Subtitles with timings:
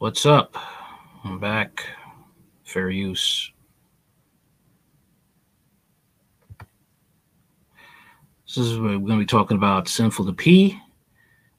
[0.00, 0.56] What's up?
[1.24, 1.84] I'm back.
[2.64, 3.52] Fair use.
[8.46, 10.80] This is we're going to be talking about Sinful to P.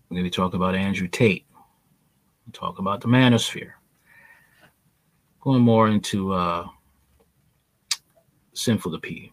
[0.09, 1.45] We're going to be talking about Andrew Tate.
[1.53, 3.73] We'll talk about the manosphere.
[5.41, 6.65] Going more into uh,
[8.53, 9.31] Sinful to P.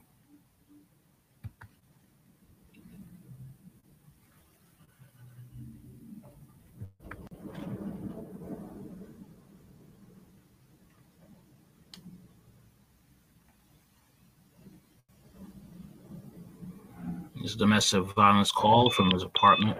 [17.59, 19.79] domestic violence call from his apartment.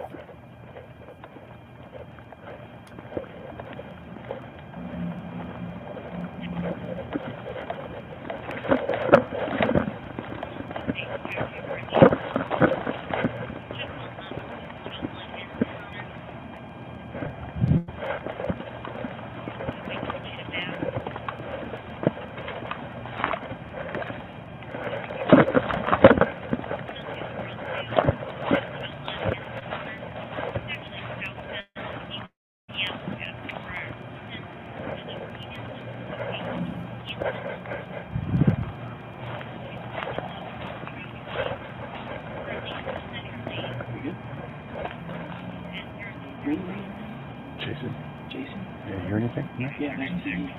[47.61, 47.97] Jason,
[48.31, 48.67] Jason?
[48.85, 49.49] yeah, you hear anything?
[49.57, 49.69] No?
[49.79, 50.49] Yeah, I can hear you.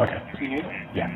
[0.00, 0.22] Okay.
[0.38, 0.70] Can you hear?
[0.94, 1.07] Yeah.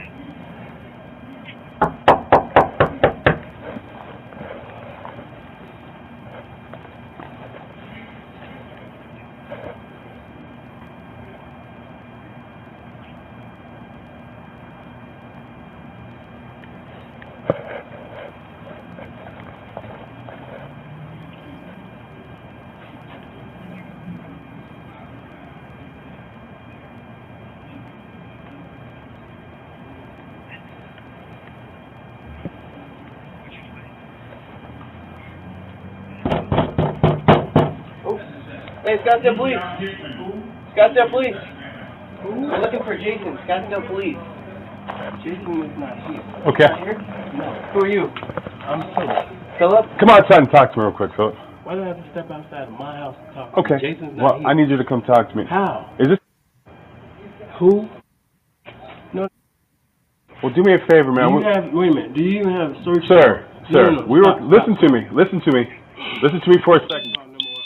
[38.92, 39.56] Hey, Scottsdale Police.
[40.76, 41.40] Scottsdale Police.
[42.28, 43.38] We're looking for Jason.
[43.48, 44.20] Scottsdale Police.
[45.24, 46.20] Jason is not here.
[46.52, 46.68] Okay.
[46.68, 46.98] Not here?
[47.32, 47.72] No.
[47.72, 48.04] Who are you?
[48.68, 49.24] I'm Philip.
[49.58, 49.84] Philip?
[49.98, 51.32] Come outside and talk to me real quick, Philip.
[51.64, 53.56] Why do I have to step outside of my house to talk?
[53.64, 53.80] Okay.
[53.80, 54.48] Jason's well, not here.
[54.48, 55.44] I need you to come talk to me.
[55.48, 55.88] How?
[55.98, 56.20] Is this?
[57.60, 57.88] Who?
[59.14, 59.26] No.
[60.42, 61.30] Well, do me a favor, man.
[61.32, 62.12] do We- you have, wait a minute.
[62.12, 63.08] Do you even have search?
[63.08, 64.36] sir, No, sir, no, no, we were.
[64.36, 64.84] stop, listen stop.
[64.84, 65.00] to me.
[65.16, 65.64] Listen to me.
[66.20, 67.21] Listen to me for a second.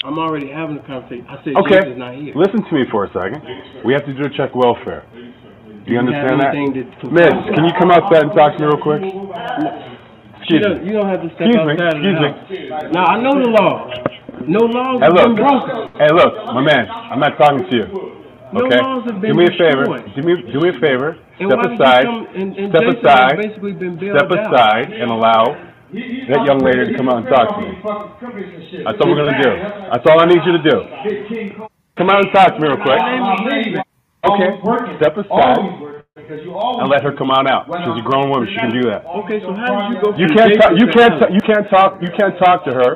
[0.07, 1.27] I'm already having a conversation.
[1.27, 1.83] I said Okay.
[1.83, 2.31] Jason's not here.
[2.39, 3.43] Listen to me for a second.
[3.85, 5.03] We have to do a check welfare.
[5.11, 6.55] Do you understand that?
[7.11, 9.03] Miss, can you come outside and talk to me real quick?
[9.03, 9.27] You
[10.39, 10.87] Excuse don't, me.
[10.87, 12.95] you don't have to step Excuse me, outside the excuse me.
[12.95, 13.91] Now I know the law.
[14.47, 15.67] No laws Hey, have been look.
[15.67, 15.99] broken.
[15.99, 16.87] Hey, look, my man.
[16.87, 17.87] I'm not talking to you.
[18.55, 18.79] No Okay?
[18.79, 19.91] laws have been do me a favor.
[19.91, 20.15] destroyed.
[20.15, 21.19] Do me, do me a favor.
[21.43, 22.05] And Step you aside.
[22.07, 23.35] come- and, and Step Jason aside.
[23.35, 24.55] has basically been bailed Step out.
[24.55, 25.43] aside and allow
[25.93, 27.79] that young lady to come out and talk to me.
[28.83, 29.53] That's all we're gonna do.
[29.93, 30.77] That's all I need you to do.
[31.97, 32.99] Come out and talk to me real quick.
[34.27, 34.51] Okay.
[34.99, 35.63] Step aside
[36.27, 37.71] and let her come on out.
[37.71, 38.49] She's a grown woman.
[38.51, 39.07] She can do that.
[39.23, 40.51] Okay, so how did you go You can't.
[40.51, 41.15] Jason ta- you can't.
[41.23, 41.91] Ta- you can't talk.
[42.03, 42.91] You can't talk to her.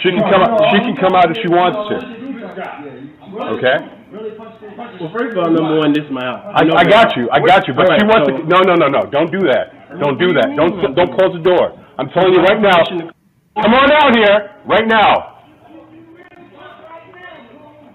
[0.00, 0.40] She can come.
[0.40, 1.96] out She can come out if she wants to.
[3.60, 3.76] Okay.
[4.12, 6.44] Well, first of all, number one, this is my house.
[6.56, 7.28] I, I got you.
[7.32, 7.74] I got you.
[7.74, 8.48] But All she wants so- to.
[8.48, 9.04] No, no, no, no.
[9.10, 10.00] Don't do that.
[10.00, 10.56] Don't do that.
[10.56, 10.80] Don't.
[10.96, 11.81] Don't close the door.
[11.98, 12.82] I'm telling you right now.
[13.62, 15.42] Come on out here right now.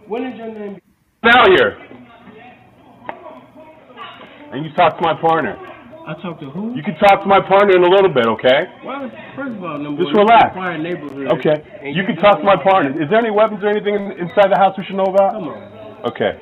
[0.08, 0.80] When is your name?
[1.24, 1.78] Come out here.
[4.54, 5.58] And you talk to my partner.
[6.08, 6.74] I talked to who?
[6.74, 8.64] You can talk to my partner in a little bit, okay?
[8.86, 10.56] Well, first of all, number Just one, relax.
[10.80, 11.28] neighborhood.
[11.36, 11.58] Okay.
[11.84, 12.96] and You can talk to my partner.
[12.96, 15.34] Is there any weapons or anything in, inside the house we should know about?
[15.36, 16.06] Come on.
[16.08, 16.40] Okay.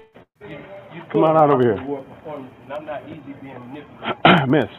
[0.93, 1.81] You Come on out over here.
[1.83, 4.49] War performance, and I'm not easy being manipulated.
[4.53, 4.69] Miss.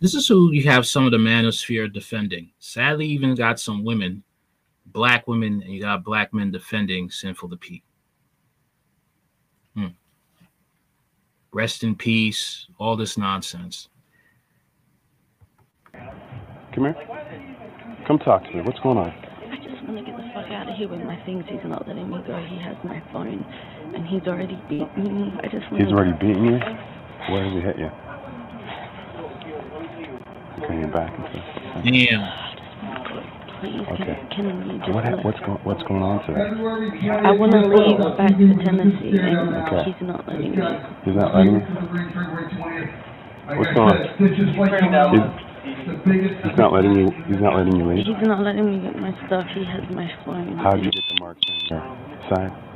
[0.00, 2.50] This is who you have some of the manosphere defending.
[2.60, 4.22] Sadly, even got some women,
[4.86, 7.82] black women, and you got black men defending Sinful to Pete.
[9.74, 9.88] Hmm.
[11.52, 13.88] Rest in peace, all this nonsense.
[15.92, 16.96] Come here.
[18.06, 18.60] Come talk to me.
[18.62, 19.10] What's going on?
[19.10, 21.44] I just want to get the fuck out of here with my things.
[21.48, 22.38] He's not letting me go.
[22.38, 23.44] He has my phone,
[23.96, 25.32] and he's already beaten me.
[25.42, 26.58] I just want He's already beaten you?
[27.30, 27.90] Where did he hit you?
[30.58, 31.38] Okay, you're back into
[31.86, 32.48] Damn.
[33.58, 34.18] Okay.
[34.34, 36.42] can, can what, what's going what's going on today?
[36.42, 39.82] I want to leave back to Tennessee, and Okay.
[39.86, 40.62] he's not letting me.
[41.06, 41.62] He's not letting you?
[43.54, 44.02] What's going on?
[44.18, 44.34] He's,
[46.42, 48.06] he's not letting you he's not letting you leave?
[48.06, 49.46] He's not letting me get my stuff.
[49.54, 50.58] He has my phone.
[50.58, 51.82] How'd you get the marks on your
[52.34, 52.67] side?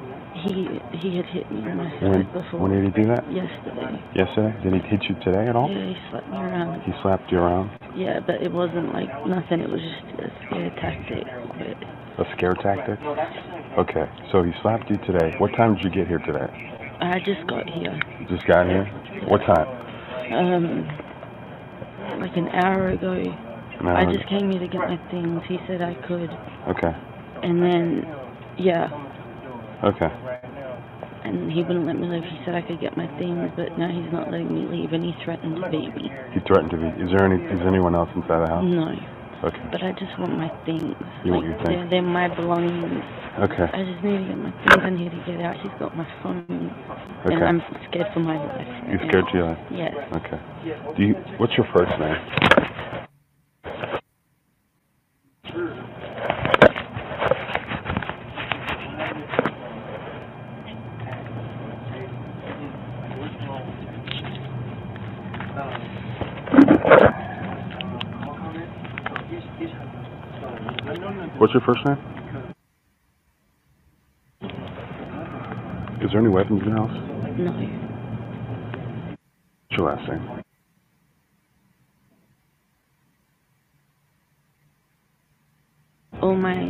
[0.43, 2.61] He he had hit me on my When before.
[2.61, 3.31] when did he do that?
[3.31, 4.03] Yesterday.
[4.15, 4.55] Yesterday?
[4.62, 5.71] Did he hit you today at all?
[5.71, 6.83] Yeah, he slapped me around.
[6.83, 7.71] He slapped you around?
[7.97, 9.61] Yeah, but it wasn't like nothing.
[9.61, 11.25] It was just a scare tactic.
[12.17, 12.99] But A scare tactic?
[13.79, 15.35] Okay, so he slapped you today.
[15.39, 16.47] What time did you get here today?
[17.00, 18.00] I just got here.
[18.21, 18.85] You just got here?
[19.29, 19.69] What time?
[20.33, 20.87] Um,
[22.21, 23.12] like an hour ago.
[23.12, 24.12] An I hour?
[24.12, 25.43] just came here to get my things.
[25.47, 26.31] He said I could,
[26.69, 26.95] Okay,
[27.43, 28.06] and then
[28.59, 28.88] yeah,
[29.84, 30.11] okay.
[31.25, 32.25] and he wouldn't let me leave.
[32.25, 35.05] He said I could get my things, but now he's not letting me leave, and
[35.05, 36.11] he threatened to beat me.
[36.34, 36.87] He threatened to be.
[37.02, 37.43] Is there any?
[37.44, 38.64] Is anyone else inside the house?
[38.64, 38.94] No,
[39.44, 40.94] Okay, but I just want my things.
[41.25, 41.69] You want your things?
[41.69, 43.02] they're, they're my belongings.
[43.40, 44.79] okay, I just need to get my things.
[44.82, 45.56] I need to get out.
[45.61, 46.70] He's got my phone, and.
[47.43, 48.58] I'm scared for my life.
[48.58, 49.08] right You now.
[49.08, 49.58] scared to your life?
[49.70, 49.94] Yes.
[50.14, 50.40] Okay.
[50.96, 51.14] Do you?
[51.38, 53.01] What's your first name?
[71.52, 72.14] What's your first name?
[76.02, 77.38] Is there any weapons in the house?
[77.38, 77.52] No.
[77.52, 77.93] What's
[79.78, 80.43] your last name?
[86.22, 86.62] All my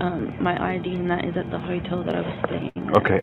[0.00, 2.72] um my ID and that is at the hotel that I was staying.
[2.76, 2.96] at.
[3.02, 3.20] Okay.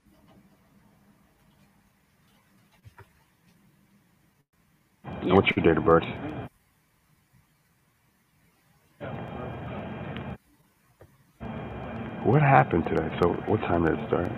[5.24, 5.34] Yeah.
[5.36, 6.04] What's your date of birth?
[12.28, 13.10] What happened today?
[13.22, 14.34] So, what time did it start?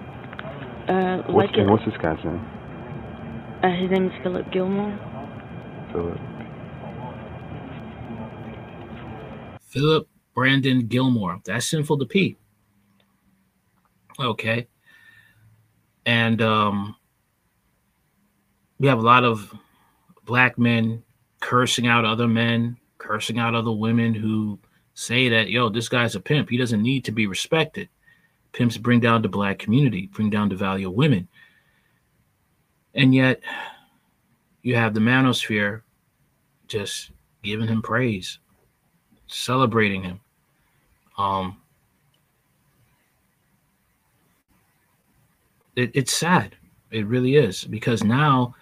[0.88, 2.48] Uh, What's, like and it, what's this guy's name?
[3.64, 5.00] uh, his name is Philip Gilmore.
[5.92, 6.22] Philip.
[9.62, 11.42] Philip Brandon Gilmore.
[11.46, 12.38] That's sinful to P.
[14.20, 14.68] Okay.
[16.06, 16.98] And um
[18.80, 19.54] we have a lot of
[20.26, 21.04] black men
[21.42, 24.60] cursing out other men, cursing out other women who
[25.00, 26.50] say that, yo, this guy's a pimp.
[26.50, 27.88] He doesn't need to be respected.
[28.52, 31.28] Pimps bring down the black community, bring down the value of women.
[32.94, 33.42] And yet
[34.62, 35.84] you have the manosphere
[36.68, 37.12] just
[37.44, 38.40] giving him praise
[39.28, 40.20] celebrating him.
[41.18, 41.62] Um,
[45.76, 46.56] it, it's sad.
[46.92, 48.56] It really is because now,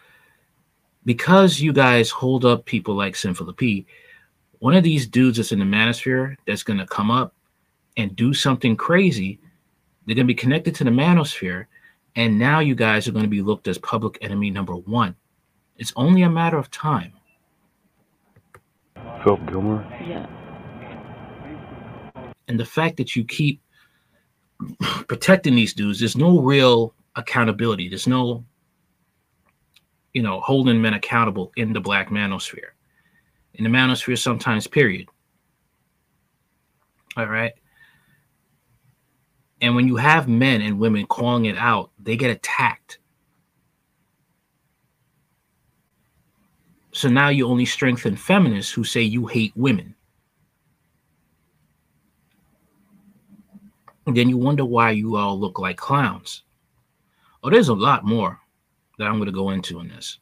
[1.05, 3.85] because you guys hold up people like Sinful P,
[4.59, 7.33] one of these dudes that's in the manosphere that's going to come up
[7.97, 9.39] and do something crazy,
[10.05, 11.65] they're going to be connected to the manosphere,
[12.15, 15.15] and now you guys are going to be looked as public enemy number one.
[15.77, 17.13] It's only a matter of time.
[19.23, 19.85] Philip Gilmore?
[20.01, 20.27] Yeah.
[22.47, 23.61] and the fact that you keep
[25.07, 28.43] protecting these dudes there's no real accountability there's no
[30.13, 32.71] you know holding men accountable in the black manosphere
[33.57, 35.07] in the manosphere sometimes period
[37.15, 37.53] all right
[39.61, 42.99] and when you have men and women calling it out they get attacked
[46.91, 49.93] so now you only strengthen feminists who say you hate women
[54.07, 56.43] And then you wonder why you all look like clowns.
[57.43, 58.39] Oh, there's a lot more
[58.97, 60.17] that I'm going to go into in this.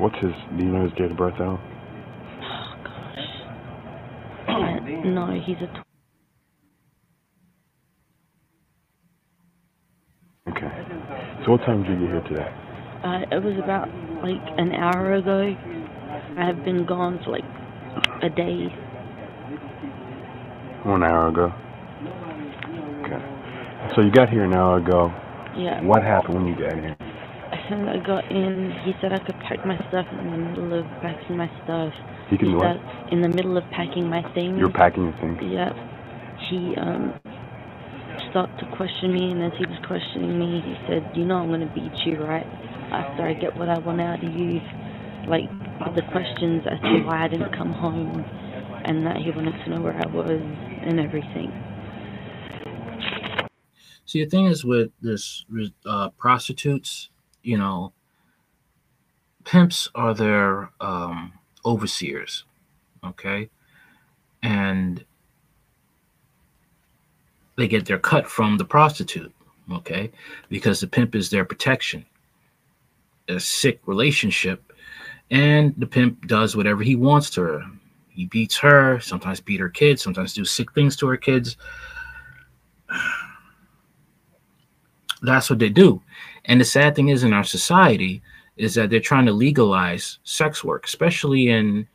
[0.00, 1.60] What's his, do you know his date of birth though?
[2.40, 3.18] Oh gosh.
[4.48, 5.84] Uh, no, he's a.
[10.48, 10.72] Okay.
[11.44, 12.50] So, what time did you get here today?
[13.04, 13.88] uh, it was about
[14.24, 15.54] like an hour ago.
[16.38, 17.44] I have been gone for like
[18.22, 18.68] a day.
[20.84, 21.52] One hour ago.
[23.04, 23.94] Okay.
[23.94, 25.12] So, you got here an hour ago.
[25.58, 25.82] Yeah.
[25.82, 26.96] What happened when you got here?
[27.70, 28.72] And I got in.
[28.84, 31.92] He said I could pack my stuff in the middle of packing my stuff.
[32.30, 32.76] You can He what?
[32.76, 34.58] said in the middle of packing my things.
[34.58, 35.38] You're packing your things.
[35.42, 35.72] Yeah.
[36.50, 37.14] He um
[38.30, 41.50] started to question me, and as he was questioning me, he said, "You know I'm
[41.50, 42.46] gonna beat you, right?
[42.92, 44.60] After I get what I want out of you."
[45.28, 45.50] Like
[45.86, 48.24] with the questions as to why I didn't come home,
[48.84, 50.40] and that he wanted to know where I was
[50.82, 51.52] and everything.
[54.04, 55.44] See, the thing is with this
[55.86, 57.10] uh, prostitutes,
[57.42, 57.92] you know,
[59.44, 61.32] pimps are their um,
[61.64, 62.44] overseers,
[63.04, 63.48] okay,
[64.42, 65.04] and
[67.56, 69.32] they get their cut from the prostitute,
[69.72, 70.10] okay,
[70.48, 72.04] because the pimp is their protection.
[73.28, 74.72] A sick relationship,
[75.30, 77.62] and the pimp does whatever he wants to her.
[78.08, 81.56] He beats her, sometimes beat her kids, sometimes do sick things to her kids
[85.22, 86.00] That's what they do.
[86.50, 88.20] And the sad thing is in our society
[88.56, 91.86] is that they're trying to legalize sex work, especially in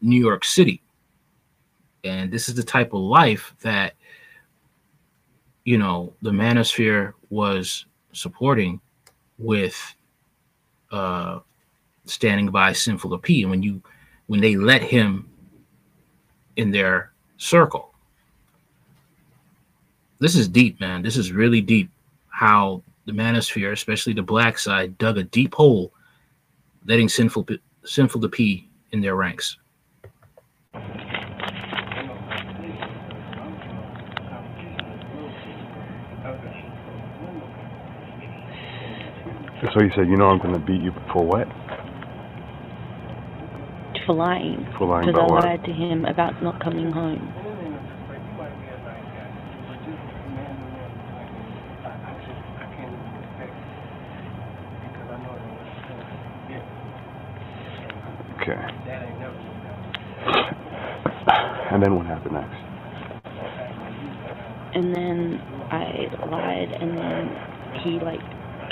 [0.00, 0.82] New York City.
[2.02, 3.94] And this is the type of life that
[5.64, 8.80] you know the manosphere was supporting
[9.38, 9.94] with
[10.90, 11.38] uh
[12.04, 13.42] standing by sinful P.
[13.42, 13.80] And when you
[14.26, 15.30] when they let him
[16.56, 17.94] in their circle.
[20.18, 21.02] This is deep, man.
[21.02, 21.90] This is really deep
[22.28, 25.92] how the manosphere, especially the black side, dug a deep hole,
[26.86, 27.46] letting sinful
[27.82, 29.56] sinful to pee in their ranks.
[39.74, 41.48] So you said, you know, I'm going to beat you for what?
[44.06, 44.66] For lying.
[44.78, 45.44] For lying Because I about what?
[45.44, 47.32] lied to him about not coming home.
[58.40, 58.54] Okay.
[61.78, 62.56] And then what happened next?
[64.74, 67.38] And then I lied, and then
[67.84, 68.18] he like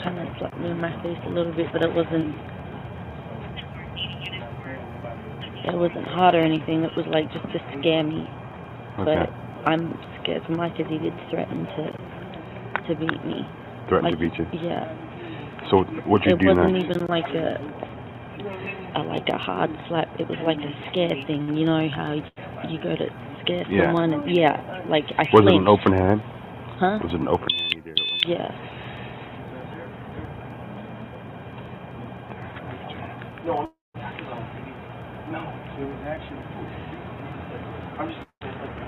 [0.03, 2.35] kind of slapped me in my face a little bit, but it wasn't.
[5.67, 6.83] It wasn't hard or anything.
[6.83, 8.29] It was like just to scare me.
[8.99, 9.15] Okay.
[9.15, 11.93] But I'm scared for Mike because he did threaten to
[12.89, 13.47] to beat me.
[13.89, 14.47] Threatened like, to beat you.
[14.69, 14.85] Yeah.
[15.71, 16.59] So what'd you it do next?
[16.59, 20.09] It wasn't even like a, a like a hard slap.
[20.19, 21.55] It was like a scare thing.
[21.57, 22.21] You know how
[22.71, 23.11] you go to
[23.43, 23.87] scare Yeah.
[23.87, 26.21] someone and yeah, like I Was it an open hand?
[26.79, 26.99] Huh?
[27.03, 28.27] Was it an open hand you did it with?
[28.27, 28.53] Yeah.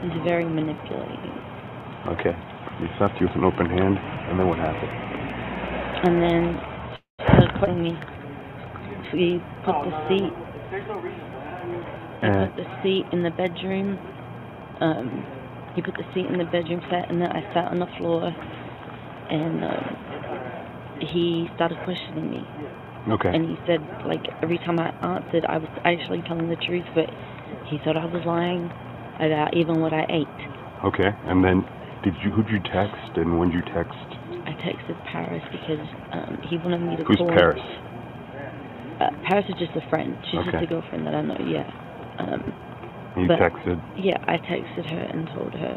[0.03, 1.35] He's very manipulating.
[2.09, 2.35] Okay.
[2.79, 4.93] He slapped you with an open hand, and then what happened?
[6.05, 6.61] And then
[7.23, 7.99] started putting me.
[9.11, 10.33] He put the seat.
[12.21, 13.99] He put the seat in the bedroom.
[14.81, 15.25] Um,
[15.75, 18.27] he put the seat in the bedroom set, and then I sat on the floor,
[19.31, 19.97] and um,
[21.01, 22.43] he started questioning me.
[23.11, 23.29] okay.
[23.31, 27.11] And he said, like every time I answered, I was actually telling the truth, but
[27.71, 28.71] he thought I was lying
[29.21, 30.39] about even what I ate.
[30.85, 31.11] Okay.
[31.27, 31.63] And then
[32.03, 33.99] did you who'd you text and when you text?
[34.47, 37.29] I texted Paris because um, he wanted me to Who's call.
[37.29, 37.61] Paris?
[39.01, 40.17] Uh, Paris is just a friend.
[40.31, 40.51] She's Okay.
[40.53, 41.37] just a girlfriend that I know.
[41.47, 41.67] Yeah.
[42.19, 42.53] Um,
[43.17, 45.77] you But- texted yeah, I texted her and told her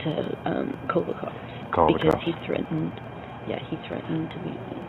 [0.00, 1.34] to um, call the cops
[1.70, 2.24] call the because cops.
[2.24, 2.92] he threatened.
[3.48, 4.82] Yeah, he threatened to beat me.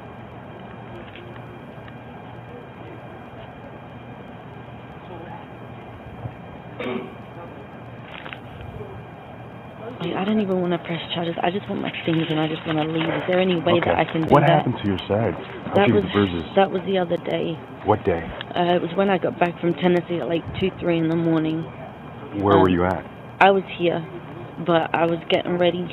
[10.03, 11.35] Like, I don't even want to press charges.
[11.41, 13.07] I just want my things and I just want to leave.
[13.07, 13.87] Is there any way okay.
[13.91, 14.67] that I can do what that?
[14.67, 15.31] happened to your side?
[15.79, 16.03] That was
[16.55, 17.55] that was the other day.
[17.85, 18.19] What day?
[18.51, 21.15] Uh, it was when I got back from Tennessee at like two, three in the
[21.15, 21.63] morning.
[22.43, 23.03] Where were Um, you at?
[23.39, 24.03] I was here,
[24.65, 25.87] but I was getting ready,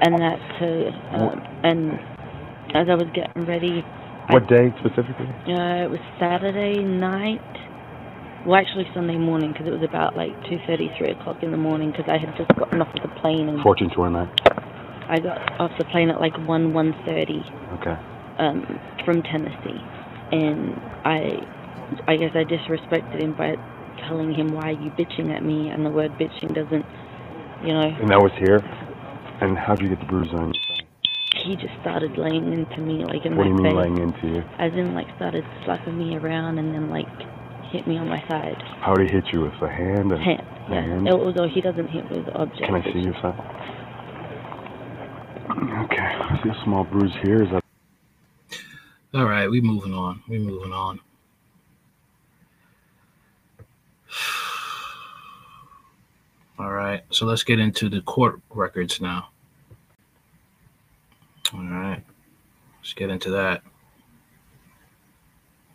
[0.00, 1.92] and that to um, and
[2.74, 3.84] as I was getting ready,
[4.30, 5.28] What day specifically?
[5.52, 7.40] uh, it was Saturday night.
[8.46, 11.56] Well, actually Sunday morning because it was about like two thirty, three o'clock in the
[11.56, 14.28] morning because I had just gotten off of the plane and Fourteen twenty nine.
[15.08, 17.40] I got off the plane at like one, one thirty.
[17.80, 17.96] Okay.
[18.38, 19.80] um, from Tennessee,
[20.32, 21.40] and I,
[22.08, 23.56] I guess I disrespected him by
[24.08, 26.84] telling him why are you bitching at me, and the word bitching doesn't,
[27.66, 28.58] you know, And that was here?
[29.40, 30.84] And how'd you get the bruise on side?
[31.44, 34.26] he just started laying into me like in What do you mean face, laying into
[34.28, 34.42] you?
[34.58, 37.04] as in like started slapping me around and then like
[37.74, 40.12] hit me on my side, How did he hit you with a hand?
[40.12, 40.80] And, hand, yeah.
[40.80, 41.08] hand?
[41.08, 42.66] Although he doesn't hit with objects.
[42.66, 43.34] Can I see your side?
[45.84, 45.98] Okay.
[45.98, 47.42] I see a small bruise here.
[47.42, 47.64] Is that
[49.12, 50.22] All right, we moving on.
[50.28, 51.00] We moving on.
[56.56, 59.30] All right, so let's get into the court records now.
[61.52, 62.04] All right,
[62.78, 63.62] let's get into that.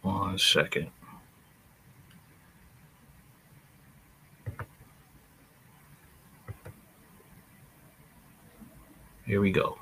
[0.01, 0.91] One second.
[9.29, 9.77] Here we go.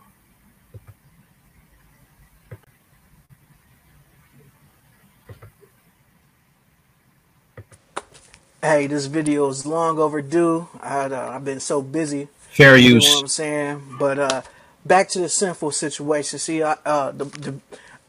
[8.62, 10.68] Hey, this video is long overdue.
[10.82, 12.28] I, uh, I've been so busy.
[12.50, 13.08] Fair You know use.
[13.08, 13.96] what I'm saying?
[13.98, 14.42] But uh,
[14.86, 16.40] back to the sinful situation.
[16.40, 17.56] See, I, uh, the, the,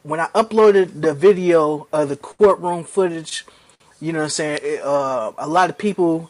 [0.03, 3.45] when I uploaded the video of the courtroom footage,
[4.01, 4.59] you know what I'm saying?
[4.61, 6.29] It, uh, a lot of people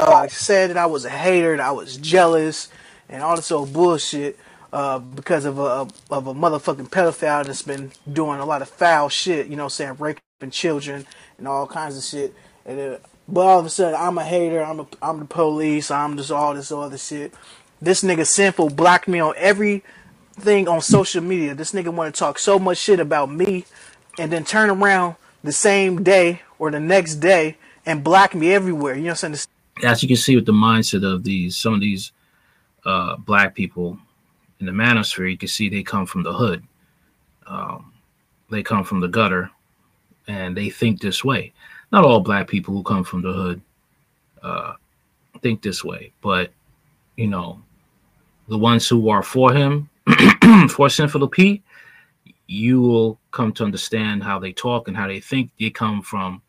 [0.00, 2.70] uh, said that I was a hater, that I was jealous,
[3.12, 4.36] and all this old bullshit.
[4.72, 9.08] uh, because of a of a motherfucking pedophile that's been doing a lot of foul
[9.08, 9.46] shit.
[9.48, 11.06] You know, saying raping children
[11.38, 12.34] and all kinds of shit.
[12.64, 14.62] And then, but all of a sudden, I'm a hater.
[14.64, 15.90] I'm a, I'm the police.
[15.90, 17.34] I'm just all this other shit.
[17.80, 21.54] This nigga sinful blocked me on everything on social media.
[21.54, 23.64] This nigga want to talk so much shit about me,
[24.18, 28.94] and then turn around the same day or the next day and block me everywhere.
[28.94, 29.46] You know what I'm saying?
[29.84, 32.12] As you can see with the mindset of these some of these
[32.84, 33.98] uh, black people
[34.60, 36.62] in the manosphere, you can see they come from the hood.
[37.46, 37.92] Um,
[38.50, 39.50] they come from the gutter,
[40.28, 41.52] and they think this way.
[41.90, 43.60] Not all black people who come from the hood
[44.42, 44.74] uh,
[45.40, 46.50] think this way, but
[47.16, 47.62] you know,
[48.48, 49.88] the ones who are for him,
[50.68, 51.62] for Sinful P,
[52.46, 55.50] you will come to understand how they talk and how they think.
[55.58, 56.42] They come from,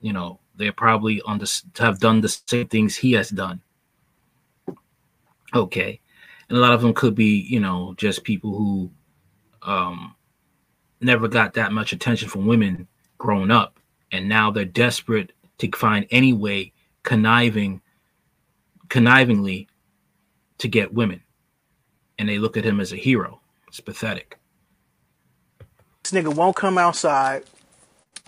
[0.00, 1.40] you know, they're probably on
[1.78, 3.60] have done the same things he has done.
[5.54, 6.00] Okay,
[6.48, 8.90] and a lot of them could be, you know, just people who
[9.62, 10.14] um,
[11.00, 13.78] never got that much attention from women growing up,
[14.10, 17.80] and now they're desperate to find any way conniving,
[18.88, 19.66] connivingly,
[20.58, 21.22] to get women,
[22.18, 23.40] and they look at him as a hero.
[23.68, 24.38] It's pathetic.
[26.02, 27.44] This nigga won't come outside.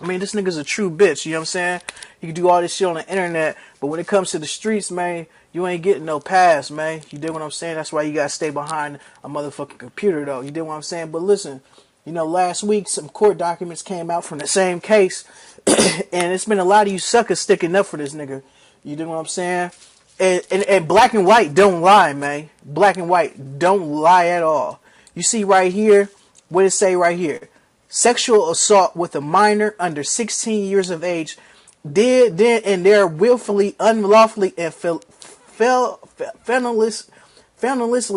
[0.01, 1.25] I mean, this nigga's a true bitch.
[1.25, 1.81] You know what I'm saying?
[2.19, 4.45] He can do all this shit on the internet, but when it comes to the
[4.45, 7.01] streets, man, you ain't getting no pass, man.
[7.11, 7.75] You did what I'm saying?
[7.75, 10.41] That's why you gotta stay behind a motherfucking computer, though.
[10.41, 11.11] You did what I'm saying?
[11.11, 11.61] But listen,
[12.03, 15.23] you know, last week some court documents came out from the same case,
[15.67, 18.43] and it's been a lot of you suckers sticking up for this nigga.
[18.83, 19.71] You did what I'm saying?
[20.19, 22.49] And, and, and black and white don't lie, man.
[22.63, 24.81] Black and white don't lie at all.
[25.13, 26.09] You see right here,
[26.49, 27.49] what it say right here?
[27.95, 31.37] Sexual assault with a minor under 16 years of age
[31.89, 36.01] did then and there willfully, unlawfully, and fel, fel,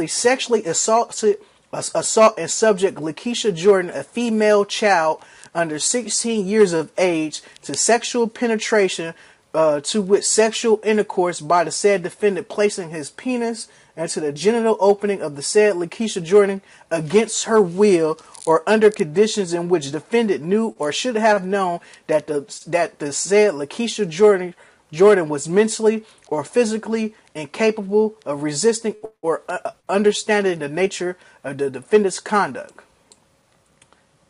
[0.08, 1.37] sexually assaulted
[1.73, 5.23] assault and subject Lakeisha Jordan, a female child
[5.54, 9.14] under 16 years of age, to sexual penetration
[9.54, 14.76] uh, to with sexual intercourse by the said defendant placing his penis into the genital
[14.78, 20.43] opening of the said Lakeisha Jordan against her will or under conditions in which defendant
[20.43, 24.54] knew or should have known that the that the said Lakeisha Jordan
[24.93, 31.69] Jordan was mentally or physically incapable of resisting or uh, understanding the nature of the
[31.69, 32.80] defendant's conduct.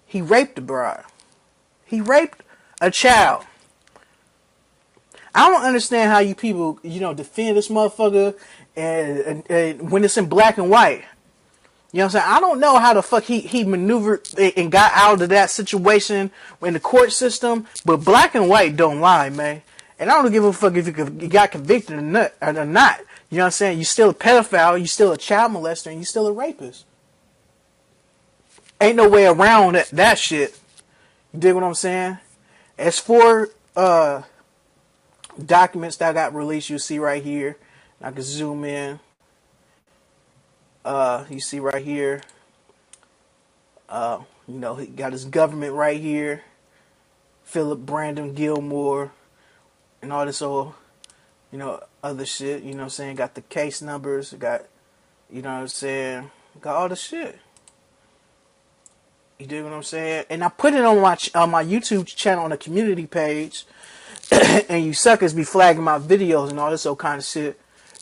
[0.06, 1.04] He raped the bride.
[1.84, 2.42] He raped
[2.80, 3.44] a child.
[5.34, 8.36] I don't understand how you people, you know, defend this motherfucker
[8.78, 11.04] and, and, and, when it's in black and white.
[11.92, 12.24] You know what I'm saying?
[12.26, 16.30] I don't know how the fuck he, he maneuvered and got out of that situation
[16.62, 19.62] in the court system, but black and white don't lie, man.
[19.98, 22.32] And I don't give a fuck if you got convicted or not.
[22.40, 23.78] You know what I'm saying?
[23.78, 26.84] You're still a pedophile, you're still a child molester, and you're still a rapist.
[28.80, 30.58] Ain't no way around that, that shit.
[31.32, 32.18] You dig what I'm saying?
[32.78, 34.22] As for uh,
[35.44, 37.56] documents that got released, you see right here.
[38.00, 39.00] I can zoom in.
[40.84, 42.22] Uh, you see right here.
[43.88, 46.42] Uh, you know, he got his government right here.
[47.44, 49.12] Philip Brandon Gilmore
[50.02, 50.74] and all this old,
[51.50, 52.62] you know, other shit.
[52.62, 53.16] You know I'm saying?
[53.16, 54.32] Got the case numbers.
[54.34, 54.66] Got,
[55.30, 56.30] you know what I'm saying?
[56.60, 57.38] Got all the shit.
[59.38, 60.26] You dig what I'm saying?
[60.30, 63.64] And I put it on my on my YouTube channel on the community page.
[64.68, 67.58] and you suckers be flagging my videos and all this old kind of shit.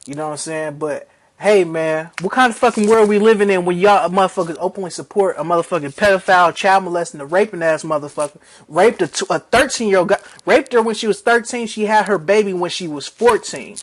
[0.07, 0.79] You know what I'm saying?
[0.79, 4.91] But hey, man, what kind of fucking world we living in when y'all motherfuckers openly
[4.91, 8.39] support a motherfucking pedophile, child molesting, a raping ass motherfucker?
[8.69, 11.67] Raped a, a 13 year old, guy, raped her when she was 13.
[11.67, 13.77] She had her baby when she was 14.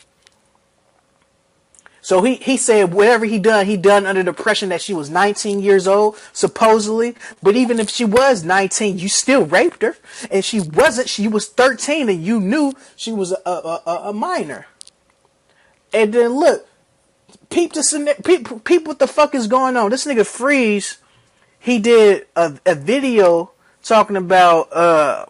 [2.00, 5.08] So he, he said whatever he done, he done under the impression that she was
[5.08, 7.14] 19 years old, supposedly.
[7.42, 9.96] But even if she was 19, you still raped her.
[10.30, 14.12] And she wasn't, she was 13 and you knew she was a, a, a, a
[14.12, 14.66] minor.
[15.94, 16.66] And then look,
[17.48, 19.90] peep this, peep, peep what the fuck is going on.
[19.90, 20.98] This nigga Freeze,
[21.58, 23.52] he did a, a video
[23.82, 25.26] talking about, uh,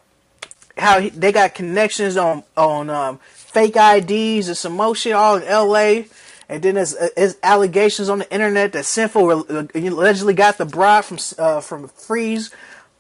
[0.77, 5.37] how he, they got connections on, on, um, fake IDs and some more shit all
[5.37, 6.05] in LA
[6.49, 11.05] and then there's, there's allegations on the internet that Sinful uh, allegedly got the bride
[11.05, 12.51] from uh, from Freeze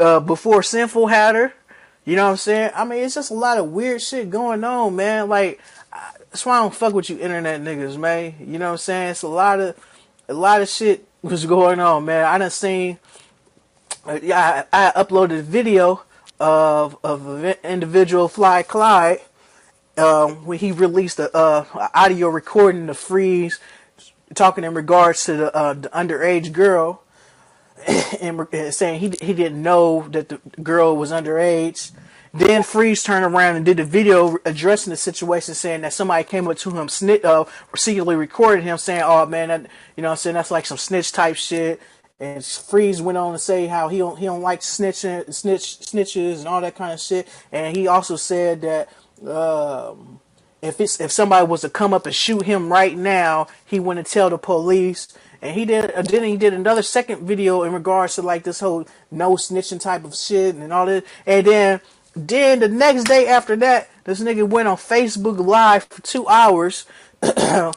[0.00, 1.52] uh, before Sinful had her.
[2.04, 2.70] You know what I'm saying?
[2.74, 5.28] I mean, it's just a lot of weird shit going on, man.
[5.28, 5.60] Like
[6.34, 8.34] that's why I don't fuck with you internet niggas, man.
[8.40, 9.10] You know what I'm saying?
[9.10, 9.76] It's a lot of
[10.28, 12.24] a lot of shit was going on, man.
[12.24, 12.98] I done seen.
[14.04, 16.02] I, I uploaded a video
[16.40, 19.20] of of an individual Fly Clyde
[19.96, 23.60] um, when he released a audio recording of Freeze
[24.34, 27.04] talking in regards to the, uh, the underage girl,
[28.20, 31.92] and, and saying he he didn't know that the girl was underage.
[32.34, 36.48] Then Freeze turned around and did a video addressing the situation, saying that somebody came
[36.48, 37.44] up to him, snit, uh,
[37.76, 39.66] secretly recorded him saying, "Oh man, that,
[39.96, 41.80] you know, I'm saying that's like some snitch type shit."
[42.18, 46.38] And Freeze went on to say how he don't he don't like snitching, snitch snitches
[46.38, 47.28] and all that kind of shit.
[47.52, 48.88] And he also said that
[49.28, 50.18] um,
[50.60, 54.08] if it's if somebody was to come up and shoot him right now, he wouldn't
[54.08, 55.06] tell the police.
[55.40, 58.58] And he did uh, then he did another second video in regards to like this
[58.58, 61.04] whole no snitching type of shit and all this.
[61.26, 61.80] And then
[62.14, 66.86] then the next day after that, this nigga went on Facebook Live for two hours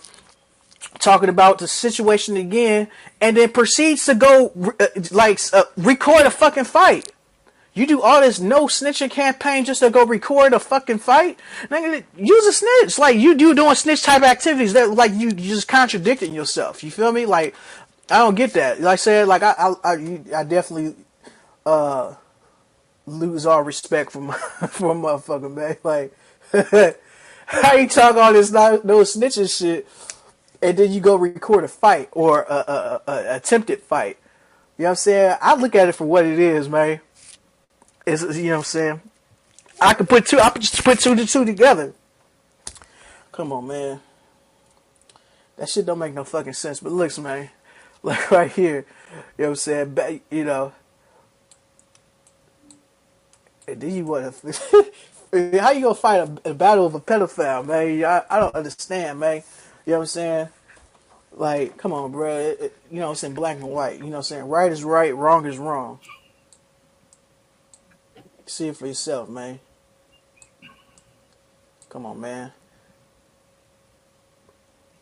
[1.00, 2.88] talking about the situation again,
[3.22, 7.12] and then proceeds to go uh, like uh, record a fucking fight.
[7.74, 11.40] You do all this no snitching campaign just to go record a fucking fight?
[11.70, 12.98] Nigga, use a snitch.
[12.98, 16.84] Like you do doing snitch type activities that like you, just contradicting yourself.
[16.84, 17.26] You feel me?
[17.28, 17.56] Like
[18.10, 18.82] I don't get that.
[18.82, 20.96] Like I said, like I I, I, I definitely
[21.66, 22.16] uh
[23.08, 24.34] lose all respect for my
[24.70, 25.78] for motherfucker, man.
[25.84, 26.14] Like,
[27.48, 29.88] how you talk all this no, no snitching shit,
[30.62, 34.18] and then you go record a fight or a, a, a, a, attempted fight.
[34.78, 35.38] You know what I'm saying?
[35.42, 37.00] I look at it for what it is, man.
[38.06, 39.02] It's, you know what I'm saying?
[39.82, 40.40] I can put two.
[40.40, 41.94] I can just put two to two together.
[43.32, 44.02] Come on, man.
[45.58, 46.80] That shit don't make no fucking sense.
[46.80, 47.50] But looks, man,
[48.04, 48.86] like right here,
[49.38, 50.22] you know what I'm saying?
[50.30, 50.74] You know
[53.68, 54.92] and then you want to.
[55.60, 58.04] how you gonna fight a, a, battle of a pedophile, man?
[58.04, 59.44] I, I don't understand, man.
[59.86, 60.50] You know what I'm saying?
[61.34, 62.38] Like, come on, bro.
[62.38, 63.98] It, it, you know, it's in black and white.
[63.98, 64.46] You know what I'm saying?
[64.48, 66.00] Right is right, wrong is wrong.
[68.46, 69.60] See it for yourself, man.
[71.90, 72.54] Come on, man.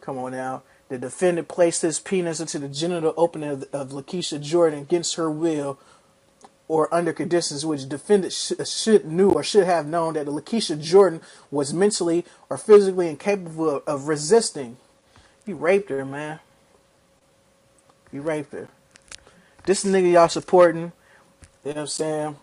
[0.01, 0.63] Come on now.
[0.89, 5.31] The defendant placed his penis into the genital opening of, of Lakeisha Jordan against her
[5.31, 5.79] will
[6.67, 11.21] or under conditions which defendant sh- should knew or should have known that Lakeisha Jordan
[11.51, 14.77] was mentally or physically incapable of, of resisting.
[15.45, 16.39] He raped her, man.
[18.11, 18.67] He raped her.
[19.65, 20.91] This nigga y'all supporting,
[21.63, 22.35] you know what I'm saying?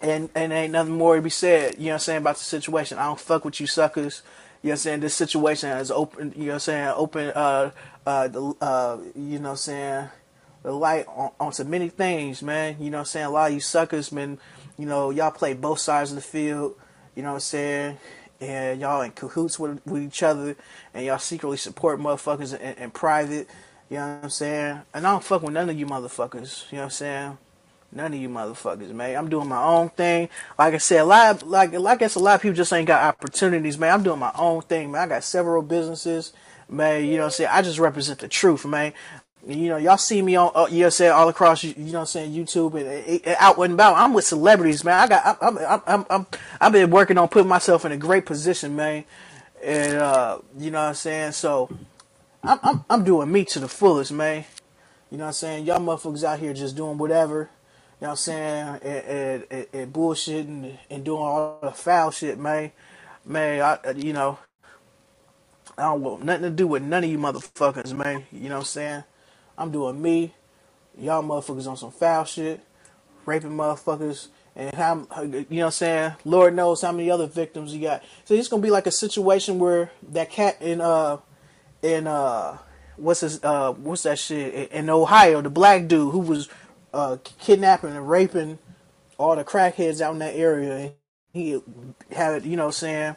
[0.00, 2.44] And and ain't nothing more to be said, you know what I'm saying, about the
[2.44, 2.98] situation.
[2.98, 4.22] I don't fuck with you suckers.
[4.62, 5.00] You know what I'm saying?
[5.00, 7.70] This situation has open, you know what I'm saying, open, uh,
[8.06, 10.08] uh, uh, you know what I'm saying,
[10.62, 12.76] the light on, onto many things, man.
[12.80, 13.26] You know what I'm saying?
[13.26, 14.38] A lot of you suckers, man,
[14.76, 16.76] you know, y'all play both sides of the field,
[17.14, 17.98] you know what I'm saying?
[18.40, 20.56] And y'all in cahoots with, with each other,
[20.94, 23.48] and y'all secretly support motherfuckers in, in private,
[23.90, 24.80] you know what I'm saying?
[24.94, 27.38] And I don't fuck with none of you motherfuckers, you know what I'm saying?
[27.90, 29.16] None of you motherfuckers, man.
[29.16, 30.28] I'm doing my own thing.
[30.58, 32.72] Like I said, a lot, of, like, like I guess a lot of people just
[32.72, 33.94] ain't got opportunities, man.
[33.94, 35.02] I'm doing my own thing, man.
[35.02, 36.34] I got several businesses,
[36.68, 37.06] man.
[37.06, 37.50] You know what I'm saying?
[37.50, 38.92] I just represent the truth, man
[39.46, 43.36] you know, y'all see me on, uh, all across, you know, saying YouTube and, and,
[43.38, 43.96] out and about.
[43.96, 45.00] I'm with celebrities, man.
[45.00, 46.26] I got, I'm, I'm, I'm, I'm,
[46.60, 49.04] I've been working on putting myself in a great position, man.
[49.62, 51.32] And uh, you know what I'm saying.
[51.32, 51.70] So,
[52.42, 54.44] I'm, I'm, I'm doing me to the fullest, man.
[55.10, 55.64] You know what I'm saying.
[55.64, 57.50] Y'all motherfuckers out here just doing whatever.
[58.00, 62.38] You know what I'm saying, and, and, and, bullshitting and doing all the foul shit,
[62.38, 62.70] man.
[63.24, 64.38] Man, I, you know,
[65.76, 68.24] I don't want nothing to do with none of you motherfuckers, man.
[68.30, 69.04] You know what I'm saying?
[69.58, 70.32] I'm doing me.
[70.96, 72.60] Y'all motherfuckers on some foul shit,
[73.26, 76.12] raping motherfuckers, and how you know what I'm saying?
[76.24, 78.02] Lord knows how many other victims you got.
[78.24, 81.18] So it's gonna be like a situation where that cat in uh
[81.82, 82.58] in uh
[82.96, 86.48] what's his uh what's that shit in Ohio, the black dude who was
[86.94, 88.58] uh kidnapping and raping
[89.18, 90.92] all the crackheads out in that area.
[91.32, 91.60] He
[92.10, 93.16] had you know what I'm saying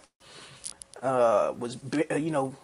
[1.02, 1.78] uh was
[2.16, 2.56] you know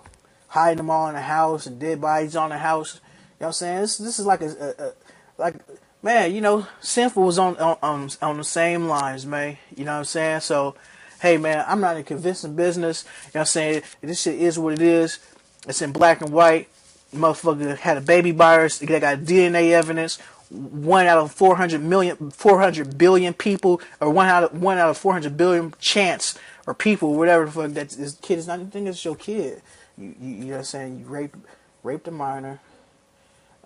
[0.49, 3.01] hiding them all in the house and dead bodies on the house
[3.41, 3.81] know what I'm saying?
[3.81, 4.93] This this is like a, a, a
[5.37, 5.55] like
[6.01, 9.57] man, you know, sinful was on, on on the same lines, man.
[9.75, 10.39] You know what I'm saying?
[10.41, 10.75] So,
[11.21, 13.03] hey man, I'm not in convincing business.
[13.03, 13.81] You know what I'm saying?
[14.01, 15.19] This shit is what it is.
[15.67, 16.69] It's in black and white.
[17.13, 18.79] Motherfucker had a baby virus.
[18.79, 20.19] They got DNA evidence.
[20.49, 24.97] One out of 400 million, 400 billion people, or one out of one out of
[24.97, 28.59] 400 billion chance or people, whatever the fuck that this kid is not.
[28.59, 29.61] You think it's your kid?
[29.97, 30.99] You, you, you know what I'm saying?
[30.99, 31.35] You rape
[31.83, 32.59] raped a minor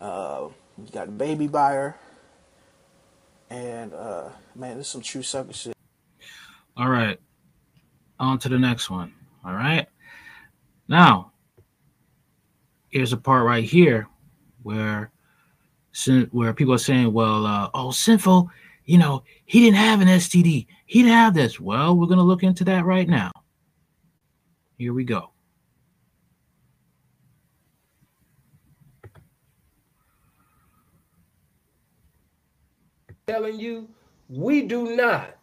[0.02, 1.96] uh, you got the baby buyer,
[3.50, 5.76] and uh, man, this is some true sucker shit.
[6.76, 7.20] All right,
[8.20, 9.14] on to the next one.
[9.46, 9.88] All right,
[10.88, 11.32] now
[12.90, 14.08] here's a part right here
[14.64, 15.12] where
[16.32, 18.50] where people are saying, "Well, uh, oh, sinful,
[18.86, 20.66] you know, he didn't have an STD.
[20.86, 23.32] He didn't have this." Well, we're gonna look into that right now.
[24.78, 25.32] Here we go.
[33.28, 33.88] Telling you,
[34.30, 35.38] we do not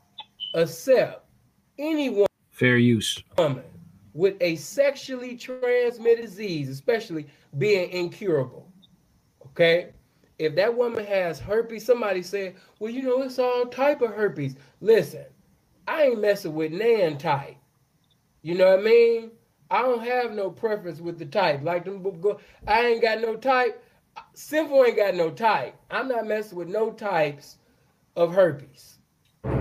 [0.54, 1.24] accept
[1.78, 3.22] anyone Fair use.
[3.36, 3.64] woman
[4.14, 8.66] with a sexually transmitted disease, especially being incurable.
[9.46, 9.90] Okay?
[10.38, 14.56] If that woman has herpes, somebody said, well, you know, it's all type of herpes.
[14.80, 15.24] Listen,
[15.86, 17.56] I ain't messing with nan type.
[18.42, 19.30] You know what I mean?
[19.70, 21.62] I don't have no preference with the type.
[21.62, 23.82] Like them, go- I ain't got no type.
[24.34, 25.76] Sinful ain't got no type.
[25.90, 27.58] I'm not messing with no types
[28.18, 28.98] of herpes.
[29.44, 29.54] but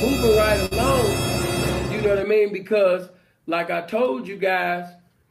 [0.00, 2.52] moving right along, you know what I mean?
[2.52, 3.08] Because,
[3.46, 4.88] like I told you guys,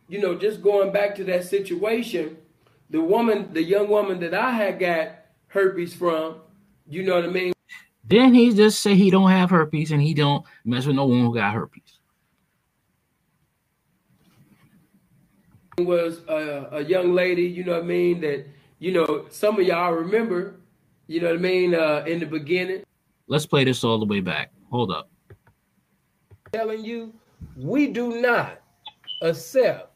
[0.09, 2.35] you know, just going back to that situation,
[2.89, 5.11] the woman, the young woman that I had got
[5.47, 6.35] herpes from,
[6.85, 7.53] you know what I mean?
[8.03, 11.21] Then he just say he don't have herpes and he don't mess with no one
[11.21, 11.83] who got herpes.
[15.77, 18.45] was a, a young lady, you know what I mean, that,
[18.79, 20.55] you know, some of y'all remember,
[21.07, 22.83] you know what I mean, uh, in the beginning,
[23.29, 24.51] Let's play this all the way back.
[24.71, 25.07] Hold up.
[26.51, 27.13] telling you,
[27.55, 28.59] we do not
[29.21, 29.93] accept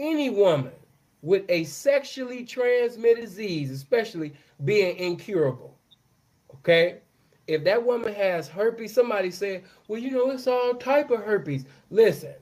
[0.00, 0.72] any woman
[1.22, 5.78] with a sexually transmitted disease, especially being incurable.
[6.56, 6.98] Okay?
[7.46, 11.64] If that woman has herpes, somebody said, well, you know, it's all type of herpes.
[11.90, 12.34] Listen,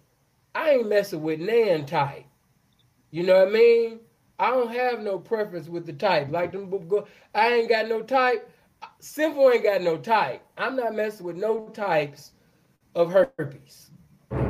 [0.54, 2.24] I ain't messing with nan type.
[3.10, 4.00] You know what I mean?
[4.40, 6.28] I don't have no preference with the type.
[6.30, 6.72] Like them,
[7.34, 8.50] I ain't got no type.
[8.98, 10.42] Sinful ain't got no type.
[10.56, 12.32] I'm not messing with no types
[12.94, 13.90] of herpes.
[14.30, 14.46] but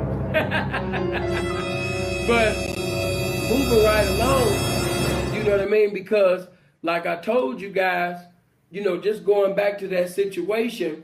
[3.49, 5.93] moving right along, you know what I mean?
[5.93, 6.47] Because,
[6.83, 8.23] like I told you guys,
[8.69, 11.03] you know, just going back to that situation,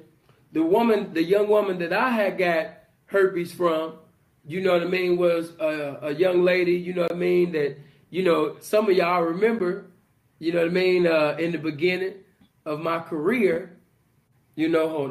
[0.54, 2.68] the woman, the young woman that I had got
[3.08, 3.96] herpes from,
[4.46, 7.52] you know what I mean, was a, a young lady, you know what I mean,
[7.52, 7.78] that,
[8.10, 9.86] you know, some of y'all remember,
[10.40, 12.16] you know what I mean, uh, in the beginning
[12.66, 13.78] of my career,
[14.56, 15.10] you know,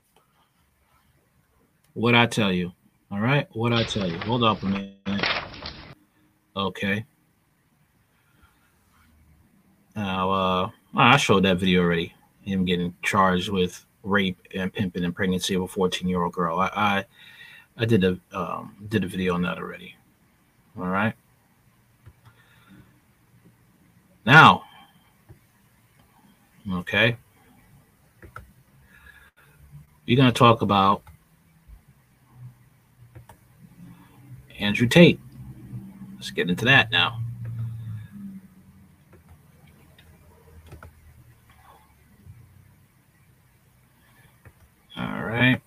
[1.95, 2.73] What I tell you.
[3.11, 3.47] All right.
[3.53, 4.19] What I tell you.
[4.21, 4.93] Hold up a minute.
[6.57, 7.05] Okay.
[9.95, 12.15] Now, uh, I showed that video already.
[12.43, 16.59] Him getting charged with rape and pimping and pregnancy of a 14 year old girl.
[16.61, 17.05] I, I,
[17.79, 19.97] I did a um, did a video on that already.
[20.79, 21.15] All right.
[24.27, 24.65] Now,
[26.69, 27.17] okay,
[30.05, 31.05] we're gonna talk about
[34.59, 35.21] Andrew Tate.
[36.17, 37.21] Let's get into that now.
[44.97, 45.61] All right.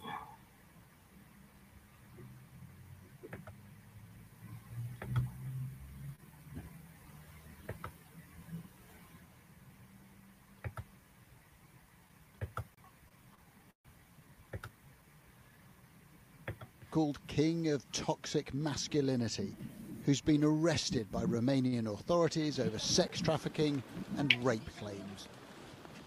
[17.00, 19.56] Called King of Toxic Masculinity,
[20.04, 23.82] who's been arrested by Romanian authorities over sex trafficking
[24.18, 25.30] and rape claims.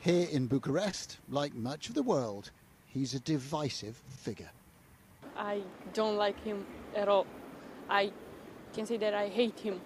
[0.00, 2.50] Here in Bucharest, like much of the world,
[2.84, 4.50] he's a divisive figure.
[5.34, 5.62] I
[5.94, 7.26] don't like him at all.
[7.88, 8.12] I
[8.74, 9.80] can say that I hate him.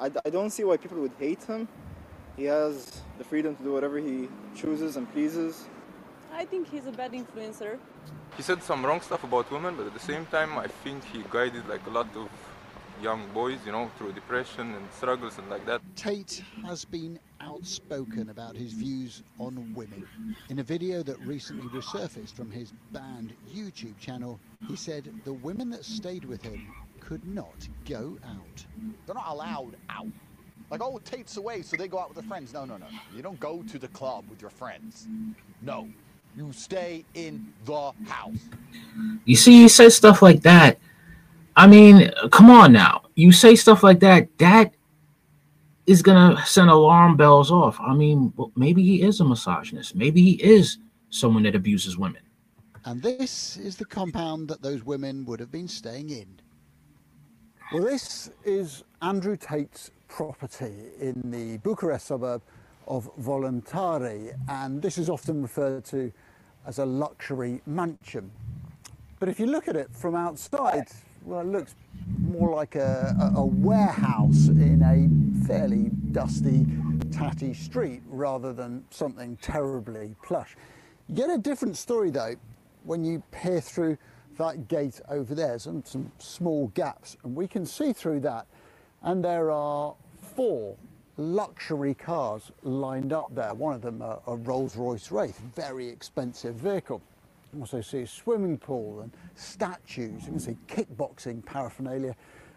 [0.00, 1.68] I, I don't see why people would hate him.
[2.34, 5.66] He has the freedom to do whatever he chooses and pleases.
[6.32, 7.78] I think he's a bad influencer.
[8.36, 11.24] He said some wrong stuff about women, but at the same time, I think he
[11.30, 12.28] guided like a lot of
[13.02, 15.80] young boys, you know, through depression and struggles and like that.
[15.96, 20.06] Tate has been outspoken about his views on women.
[20.48, 25.70] In a video that recently resurfaced from his banned YouTube channel, he said the women
[25.70, 28.66] that stayed with him could not go out.
[29.06, 30.06] They're not allowed out.
[30.70, 32.52] Like, oh, Tate's away, so they go out with their friends.
[32.52, 32.86] No, no, no.
[33.16, 35.08] You don't go to the club with your friends.
[35.62, 35.88] No.
[36.36, 38.38] You stay in the house.
[39.24, 40.78] You see, he says stuff like that.
[41.56, 43.02] I mean, come on now.
[43.16, 44.74] You say stuff like that, that
[45.86, 47.78] is gonna send alarm bells off.
[47.80, 49.96] I mean, well, maybe he is a misogynist.
[49.96, 50.78] Maybe he is
[51.10, 52.22] someone that abuses women.
[52.84, 56.26] And this is the compound that those women would have been staying in.
[57.72, 62.42] Well, this is Andrew Tate's property in the Bucharest suburb
[62.88, 66.10] of Voluntari, and this is often referred to
[66.66, 68.30] as a luxury mansion.
[69.20, 70.88] But if you look at it from outside,
[71.24, 71.74] well, it looks
[72.20, 76.66] more like a, a, warehouse in a fairly dusty,
[77.12, 80.56] tatty street rather than something terribly plush.
[81.08, 82.34] You get a different story though
[82.84, 83.98] when you peer through
[84.38, 88.46] that gate over there, some, some small gaps, and we can see through that.
[89.02, 89.94] And there are
[90.36, 90.76] four
[91.18, 93.52] luxury cars lined up there.
[93.52, 97.02] One of them a, a Rolls-Royce Wraith, very expensive vehicle.
[97.52, 100.22] You also see a swimming pool and statues.
[100.24, 102.14] You can see kickboxing paraphernalia,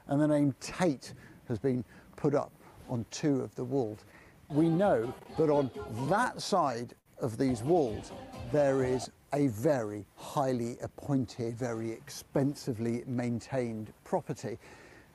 [0.08, 1.14] and the name Tate
[1.48, 1.84] has been
[2.16, 2.52] put up
[2.88, 4.00] on two of the walls.
[4.50, 5.72] We know that on
[6.08, 8.12] that side of these walls,
[8.52, 14.60] there is a very highly appointed, very expensively maintained property.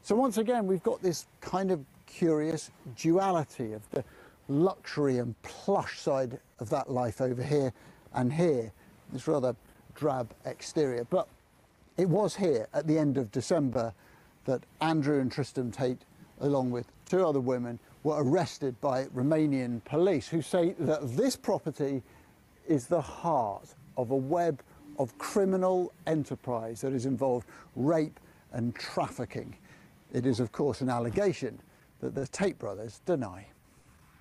[0.02, 4.04] So once again, we've got this kind of curious duality of the
[4.48, 7.72] luxury and plush side of that life over here
[8.14, 8.72] and here,
[9.12, 9.54] this rather
[9.94, 11.04] drab exterior.
[11.04, 11.28] But
[11.96, 13.92] it was here at the end of December
[14.44, 16.02] that Andrew and Tristan Tate,
[16.40, 22.02] along with two other women, were arrested by Romanian police who say that this property
[22.68, 24.62] is the heart of a web
[24.98, 28.18] of criminal enterprise that has involved rape
[28.52, 29.56] and trafficking.
[30.12, 31.58] It is, of course, an allegation
[32.00, 33.46] that the Tate brothers deny.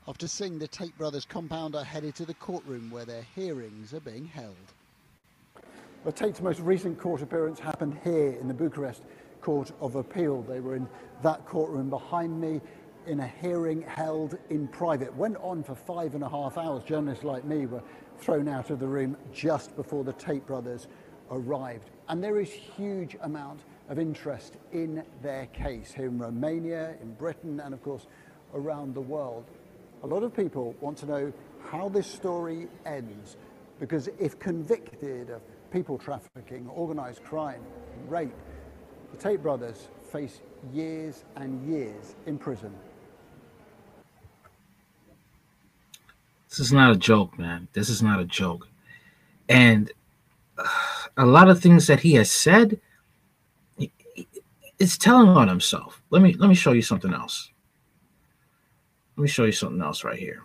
[0.08, 4.00] After seeing the Tate brothers compound are headed to the courtroom where their hearings are
[4.00, 4.56] being held.
[6.06, 9.02] The Tate's most recent court appearance happened here in the Bucharest
[9.42, 10.44] Court of Appeal.
[10.44, 10.88] They were in
[11.24, 12.62] that courtroom behind me
[13.08, 15.16] in a hearing held in private.
[15.16, 16.84] Went on for five and a half hours.
[16.84, 17.82] Journalists like me were
[18.20, 20.88] thrown out of the room just before the Tate brothers
[21.32, 21.90] arrived.
[22.08, 27.60] And there is huge amount of interest in their case here in Romania, in Britain,
[27.60, 28.08] and of course
[28.54, 29.46] around the world.
[30.04, 31.34] A lot of people want to know
[31.70, 33.38] how this story ends
[33.80, 37.62] because if convicted of people trafficking, organized crime,
[38.08, 38.34] rape,
[39.12, 40.40] the Tate brothers face
[40.74, 42.74] years and years in prison.
[46.50, 47.68] This is not a joke, man.
[47.74, 48.70] This is not a joke.
[49.50, 49.92] And
[50.58, 50.64] uh,
[51.18, 52.80] a lot of things that he has said
[54.80, 56.02] is telling on himself.
[56.10, 57.52] Let me let me show you something else.
[59.18, 60.44] Let me show you something else right here.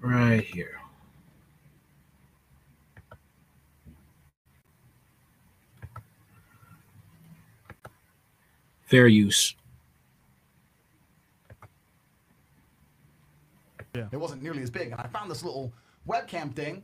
[0.00, 0.78] Right here.
[8.84, 9.56] Fair use.
[13.94, 14.08] Yeah.
[14.12, 14.90] It wasn't nearly as big.
[14.92, 15.72] And I found this little
[16.08, 16.82] webcam thing,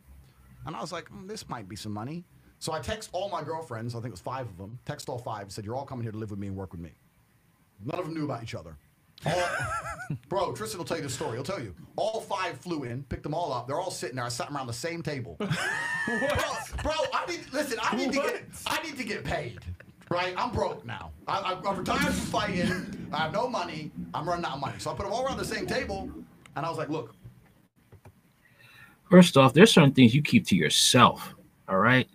[0.67, 2.25] and I was like, mm, this might be some money.
[2.59, 5.19] So I text all my girlfriends, I think it was five of them, text all
[5.19, 6.91] five, said, You're all coming here to live with me and work with me.
[7.85, 8.77] None of them knew about each other.
[9.25, 9.43] All,
[10.29, 11.37] bro, Tristan will tell you the story.
[11.37, 11.75] He'll tell you.
[11.97, 13.67] All five flew in, picked them all up.
[13.67, 14.25] They're all sitting there.
[14.25, 15.37] I sat around the same table.
[15.39, 15.49] bro,
[16.83, 17.79] bro, I need listen.
[17.83, 18.43] I need to get.
[18.67, 19.61] I need to get paid.
[20.11, 20.35] Right?
[20.37, 21.13] I'm broke now.
[21.29, 23.09] I, I, I'm retired from fighting.
[23.13, 23.93] I have no money.
[24.13, 24.75] I'm running out of money.
[24.79, 26.11] So I put them all around the same table,
[26.57, 27.15] and I was like, "Look,
[29.11, 31.35] First off, there's certain things you keep to yourself.
[31.69, 32.09] All right.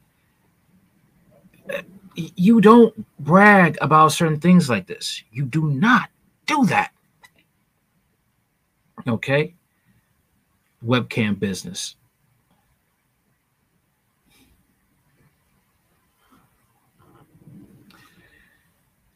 [2.15, 5.21] You don't brag about certain things like this.
[5.31, 6.09] You do not
[6.45, 6.91] do that.
[9.05, 9.53] Okay.
[10.85, 11.95] Webcam business.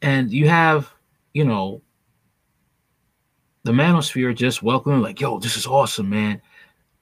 [0.02, 0.92] And you have,
[1.32, 1.80] you know,
[3.64, 6.40] the manosphere just welcoming, like, yo, this is awesome, man.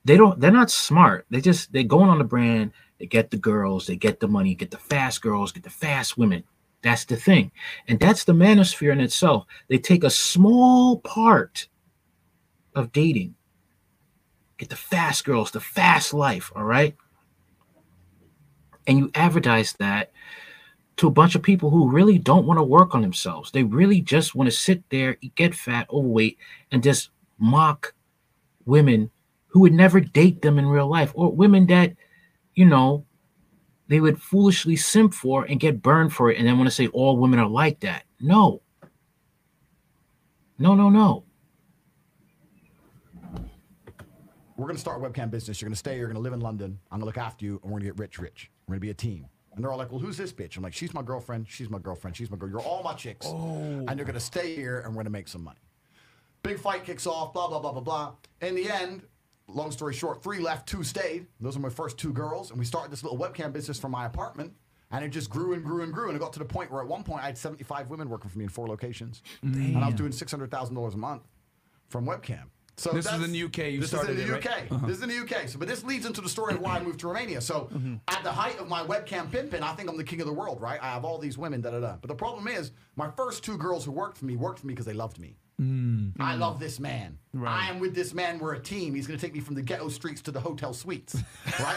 [0.05, 1.27] They don't they're not smart.
[1.31, 4.55] They just they're going on the brand they get the girls they get the money
[4.55, 6.45] get the fast girls get the fast women.
[6.83, 7.51] That's the thing.
[7.89, 9.45] And that's the manosphere in itself.
[9.69, 11.69] They take a small part
[12.75, 13.35] of dating.
[14.57, 16.97] Get the fast girls the fast life all right?
[18.87, 20.13] And you advertise that
[20.99, 24.01] to a bunch of people who really don't want to work on themselves they really
[24.01, 26.37] just want to sit there get fat overweight
[26.71, 27.95] and just mock
[28.67, 29.11] women
[29.49, 31.95] who would never date them in real life, or women that,
[32.55, 33.05] you know,
[33.89, 36.87] they would foolishly simp for and get burned for it, and then want to say
[36.89, 38.05] all women are like that.
[38.21, 38.61] No.
[40.59, 41.25] No, no, no.
[44.57, 45.61] we're going to start webcam business.
[45.61, 45.97] You're going to stay.
[45.97, 46.81] You're going to live in London.
[46.91, 48.51] I'm going to look after you, and we're going to get rich, rich.
[48.67, 50.63] We're going to be a team." And they're all like, "Well, who's this bitch?" I'm
[50.63, 51.49] like, "She's my girlfriend.
[51.49, 52.17] She's my girlfriend.
[52.17, 52.49] She's my girl.
[52.49, 55.29] You're all my chicks, and you're going to stay here, and we're going to make
[55.29, 55.59] some money."
[56.43, 57.33] Big fight kicks off.
[57.33, 58.13] Blah blah blah blah blah.
[58.41, 59.03] In the end,
[59.49, 61.27] long story short, three left, two stayed.
[61.41, 62.51] Those are my first two girls.
[62.51, 64.53] And we started this little webcam business from my apartment.
[64.91, 66.09] And it just grew and grew and grew.
[66.09, 68.31] And it got to the point where at one point I had 75 women working
[68.31, 69.23] for me in four locations.
[69.43, 69.77] Damn.
[69.77, 71.23] And I was doing $600,000 a month
[71.89, 72.45] from webcam.
[72.79, 74.51] So This is in the UK you this started is in the it, UK.
[74.51, 74.73] right?
[74.73, 74.87] Uh-huh.
[74.87, 75.49] This is in the UK.
[75.49, 77.41] So, but this leads into the story of why I moved to Romania.
[77.41, 77.97] So, mm-hmm.
[78.07, 80.61] at the height of my webcam pimping, I think I'm the king of the world,
[80.61, 80.81] right?
[80.81, 81.97] I have all these women, da da da.
[82.01, 84.75] But the problem is, my first two girls who worked for me worked for me
[84.75, 85.37] because they loved me.
[85.61, 86.13] Mm.
[86.21, 86.39] I mm.
[86.39, 87.19] love this man.
[87.45, 88.39] I am with this man.
[88.39, 88.95] We're a team.
[88.95, 91.17] He's going to take me from the ghetto streets to the hotel suites,
[91.61, 91.77] right?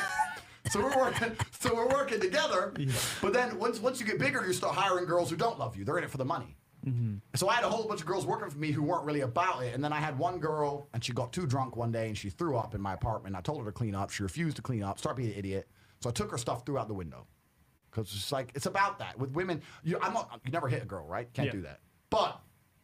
[0.69, 1.35] So we're working.
[1.59, 2.73] So we're working together.
[3.21, 5.83] But then once once you get bigger, you start hiring girls who don't love you.
[5.83, 6.55] They're in it for the money.
[6.85, 7.17] Mm-hmm.
[7.35, 9.63] So I had a whole bunch of girls working for me who weren't really about
[9.63, 9.73] it.
[9.75, 12.29] And then I had one girl, and she got too drunk one day, and she
[12.29, 13.35] threw up in my apartment.
[13.35, 14.09] I told her to clean up.
[14.09, 14.97] She refused to clean up.
[14.99, 15.67] Start being an idiot.
[15.99, 17.27] So I took her stuff, threw out the window.
[17.91, 19.61] Because it's like it's about that with women.
[19.83, 20.39] You, I'm not.
[20.45, 21.31] You never hit a girl, right?
[21.33, 21.51] Can't Yeah.
[21.51, 21.81] do that.
[22.09, 22.39] But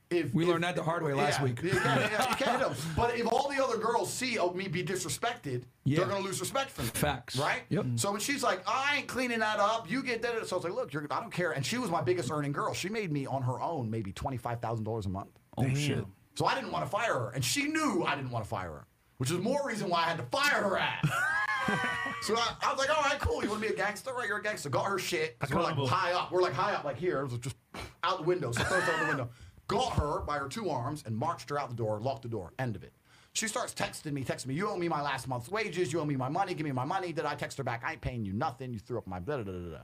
[0.10, 1.62] if We if- learned that the hard way last yeah, week.
[1.62, 2.76] You can't, yeah, you can't hit 'em.
[2.96, 6.00] But if all the other girls see oh, me be disrespected, Yeah.
[6.00, 6.90] they're gonna lose respect for me.
[6.90, 7.36] Facts.
[7.38, 7.64] right?
[7.70, 7.86] Yep.
[7.96, 10.48] So when she's like, I ain't cleaning that up, you get that.
[10.48, 11.52] So I was like, look, you're, I don't care.
[11.52, 12.74] And she was my biggest earning girl.
[12.74, 15.30] She made me on her own maybe twenty five thousand dollars a month.
[15.58, 16.06] Oh, shit.
[16.36, 18.70] So I didn't want to fire her, and she knew I didn't want to fire
[18.70, 18.88] her,
[19.18, 21.04] which is more reason why I had to fire her ass.
[22.22, 23.44] so I, I was like, all right, cool.
[23.44, 24.14] You want to be a gangster?
[24.14, 24.70] Right, you're a gangster.
[24.70, 25.36] Got her shit.
[25.52, 26.32] we're like high up.
[26.32, 27.22] We're like high up, like here.
[27.22, 27.56] It was just
[28.04, 28.52] out the window.
[28.52, 29.30] So throws out the window.
[29.68, 32.00] Got her by her two arms and marched her out the door.
[32.00, 32.54] Locked the door.
[32.60, 32.94] End of it.
[33.34, 34.56] She starts texting me, texting me.
[34.56, 35.94] You owe me my last month's wages.
[35.94, 36.54] You owe me my money.
[36.54, 37.12] Give me my money.
[37.14, 37.84] Did I text her back?
[37.86, 38.74] I ain't paying you nothing.
[38.74, 39.70] You threw up my da da da da.
[39.72, 39.78] da.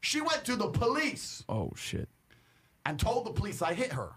[0.00, 2.08] She went to the police Oh shit.
[2.86, 4.12] and told the police I hit her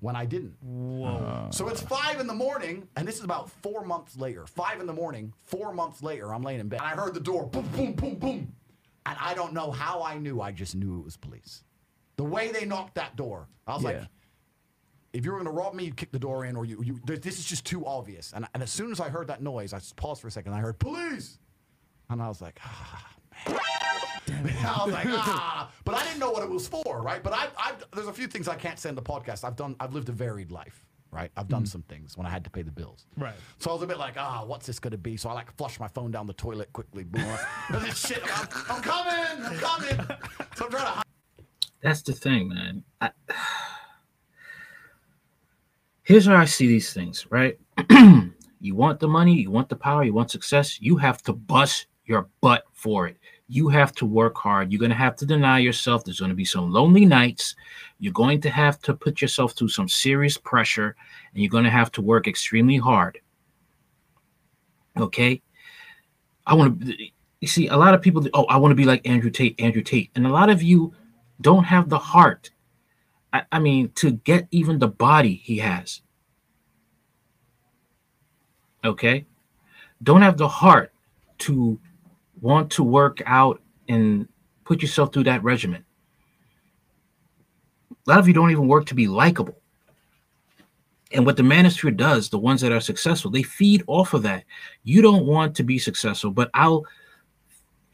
[0.00, 0.56] when I didn't.
[0.62, 1.06] Whoa.
[1.06, 1.50] Uh.
[1.50, 4.46] So it's five in the morning, and this is about four months later.
[4.46, 6.80] Five in the morning, four months later, I'm laying in bed.
[6.82, 8.52] And I heard the door boom, boom, boom, boom.
[9.06, 10.40] And I don't know how I knew.
[10.40, 11.62] I just knew it was police.
[12.16, 14.06] The way they knocked that door, I was like, Yeah.
[15.12, 16.98] If you were going to rob me, you'd kick the door in, or you, you
[17.06, 18.32] th- this is just too obvious.
[18.34, 20.54] And, and as soon as I heard that noise, I just paused for a second.
[20.54, 21.38] I heard police.
[22.10, 23.14] And I was like, ah,
[23.48, 23.60] man.
[24.28, 27.22] I was like, ah, but I didn't know what it was for, right?
[27.22, 29.44] But I, I, there's a few things I can't say in the podcast.
[29.44, 31.30] I've done, I've lived a varied life, right?
[31.36, 33.06] I've done some things when I had to pay the bills.
[33.16, 33.34] Right.
[33.58, 35.16] So I was a bit like, ah, what's this gonna be?
[35.16, 37.04] So I like flush my phone down the toilet quickly.
[37.04, 37.24] Boom.
[37.70, 40.06] this shit, I'm, I'm coming, I'm coming.
[40.56, 41.02] So I'm trying to.
[41.82, 42.84] That's the thing, man.
[43.00, 43.10] I,
[46.02, 47.58] here's where I see these things, right?
[48.60, 51.86] you want the money, you want the power, you want success, you have to bust
[52.04, 53.16] your butt for it.
[53.48, 54.72] You have to work hard.
[54.72, 56.04] You're going to have to deny yourself.
[56.04, 57.54] There's going to be some lonely nights.
[57.98, 60.96] You're going to have to put yourself through some serious pressure,
[61.32, 63.20] and you're going to have to work extremely hard.
[64.98, 65.42] Okay?
[66.46, 66.96] I want to,
[67.40, 69.82] you see, a lot of people, oh, I want to be like Andrew Tate, Andrew
[69.82, 70.10] Tate.
[70.14, 70.94] And a lot of you
[71.40, 72.50] don't have the heart.
[73.32, 76.02] I, I mean, to get even the body he has.
[78.84, 79.26] Okay?
[80.02, 80.92] Don't have the heart
[81.38, 81.78] to
[82.40, 84.28] want to work out and
[84.64, 85.84] put yourself through that regimen.
[87.90, 89.56] A lot of you don't even work to be likable.
[91.12, 94.44] And what the manosphere does, the ones that are successful, they feed off of that.
[94.82, 96.84] You don't want to be successful, but I'll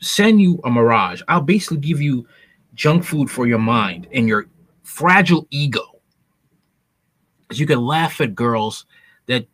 [0.01, 1.21] send you a mirage.
[1.29, 2.27] I'll basically give you
[2.75, 4.47] junk food for your mind and your
[4.89, 6.01] fragile ego.
[7.53, 8.87] You can laugh at girls
[9.27, 9.47] that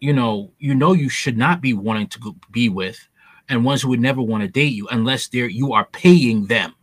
[0.00, 3.08] you know you know you should not be wanting to be with,
[3.48, 6.74] and ones who would never want to date you unless they're you are paying them.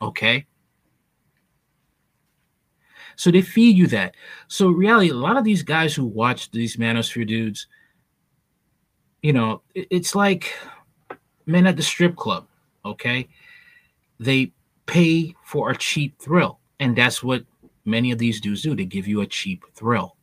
[0.00, 0.46] Okay.
[3.16, 4.14] So they feed you that.
[4.48, 7.66] So reality, a lot of these guys who watch these manosphere dudes,
[9.22, 10.56] you know, it's like
[11.46, 12.46] men at the strip club.
[12.84, 13.28] Okay,
[14.18, 14.52] they
[14.86, 17.44] pay for a cheap thrill, and that's what
[17.84, 18.74] many of these dudes do.
[18.74, 20.16] They give you a cheap thrill,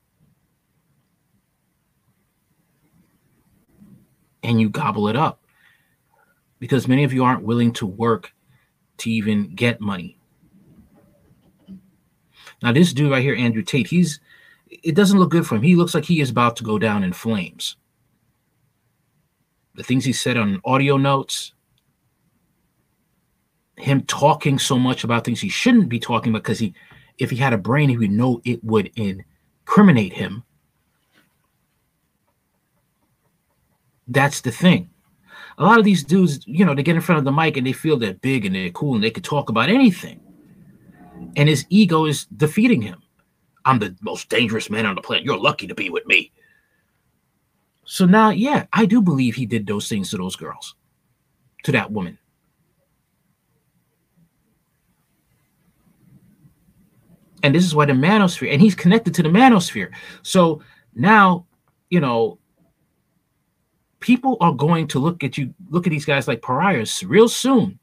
[4.44, 5.42] and you gobble it up
[6.60, 8.34] because many of you aren't willing to work
[8.98, 10.18] to even get money.
[12.62, 14.20] Now, this dude right here, Andrew Tate, he's
[14.70, 15.64] it doesn't look good for him.
[15.64, 17.76] He looks like he is about to go down in flames.
[19.76, 21.54] The things he said on audio notes,
[23.80, 26.74] him talking so much about things he shouldn't be talking about because he,
[27.18, 30.44] if he had a brain, he would know it would incriminate him.
[34.08, 34.90] That's the thing.
[35.58, 37.68] A lot of these dudes, you know, they get in front of the mic and
[37.68, 40.20] they feel they're big and they're cool and they could talk about anything.
[41.36, 43.02] And his ego is defeating him.
[43.66, 45.26] I'm the most dangerous man on the planet.
[45.26, 46.32] You're lucky to be with me.
[47.84, 50.76] So now, yeah, I do believe he did those things to those girls,
[51.64, 52.19] to that woman.
[57.44, 59.92] And this is why the manosphere, and he's connected to the manosphere.
[60.24, 60.62] So
[60.94, 61.46] now,
[61.90, 62.40] you know,
[64.00, 67.80] people are going to look at you, look at these guys like pariahs real soon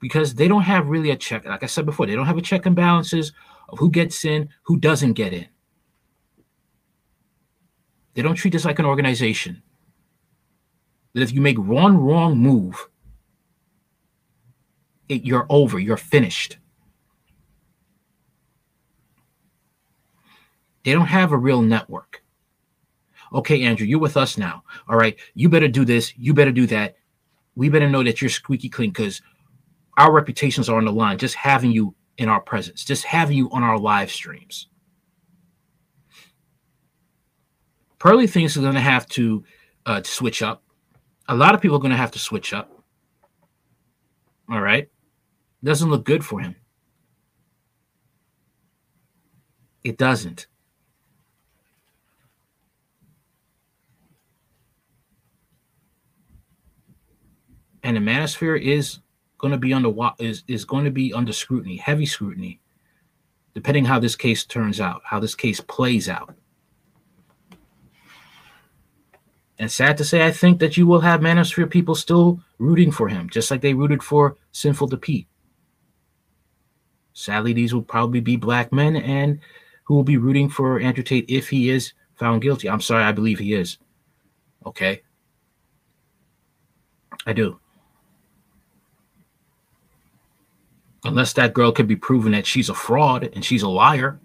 [0.00, 1.44] because they don't have really a check.
[1.44, 3.32] Like I said before, they don't have a check and balances
[3.68, 5.46] of who gets in, who doesn't get in.
[8.14, 9.62] They don't treat this like an organization.
[11.14, 12.88] That if you make one wrong move,
[15.08, 16.58] it, you're over, you're finished.
[20.84, 22.22] They don't have a real network.
[23.32, 24.62] okay, Andrew, you're with us now.
[24.88, 26.96] All right, you better do this, you better do that.
[27.54, 29.20] We better know that you're squeaky clean because
[29.96, 31.18] our reputations are on the line.
[31.18, 34.68] Just having you in our presence, just having you on our live streams.
[37.98, 39.44] Pearly things are going to have to
[39.86, 40.62] uh, switch up.
[41.28, 42.82] A lot of people are going to have to switch up.
[44.50, 44.88] All right.
[45.62, 46.56] Doesn't look good for him.
[49.84, 50.48] It doesn't.
[57.82, 59.00] And the manosphere is
[59.38, 62.60] going to be under is is going to be under scrutiny, heavy scrutiny,
[63.54, 66.34] depending how this case turns out, how this case plays out.
[69.58, 73.08] And sad to say, I think that you will have Manosphere people still rooting for
[73.08, 75.28] him, just like they rooted for Sinful to Pete.
[77.12, 79.38] Sadly, these will probably be black men and
[79.84, 82.68] who will be rooting for Andrew Tate if he is found guilty.
[82.68, 83.78] I'm sorry, I believe he is.
[84.64, 85.02] Okay.
[87.26, 87.60] I do.
[91.04, 94.20] Unless that girl could be proven that she's a fraud and she's a liar.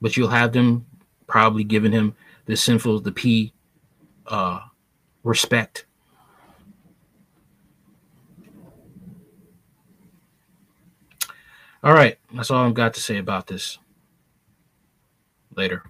[0.00, 0.86] But you'll have them
[1.26, 2.14] probably giving him
[2.46, 3.52] the sinful, the P
[4.26, 4.60] uh,
[5.22, 5.86] respect.
[11.82, 13.78] All right, that's all I've got to say about this.
[15.54, 15.84] Later.